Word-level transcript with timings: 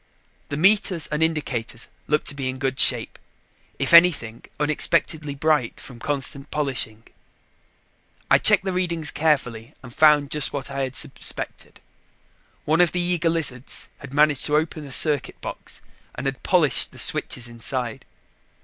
The 0.49 0.57
meters 0.57 1.05
and 1.05 1.21
indicators 1.21 1.87
looked 2.07 2.25
to 2.29 2.33
be 2.33 2.49
in 2.49 2.57
good 2.57 2.79
shape; 2.79 3.19
if 3.77 3.93
anything, 3.93 4.43
unexpectedly 4.59 5.35
bright 5.35 5.79
from 5.79 5.99
constant 5.99 6.49
polishing. 6.49 7.03
I 8.27 8.39
checked 8.39 8.63
the 8.65 8.71
readings 8.73 9.11
carefully 9.11 9.75
and 9.83 9.93
found 9.93 10.31
just 10.31 10.53
what 10.53 10.71
I 10.71 10.81
had 10.81 10.95
suspected. 10.95 11.81
One 12.65 12.81
of 12.81 12.93
the 12.93 12.99
eager 12.99 13.29
lizards 13.29 13.89
had 13.99 14.11
managed 14.11 14.43
to 14.45 14.55
open 14.57 14.87
a 14.87 14.91
circuit 14.91 15.39
box 15.39 15.81
and 16.15 16.25
had 16.25 16.41
polished 16.41 16.91
the 16.91 16.97
switches 16.97 17.47
inside. 17.47 18.03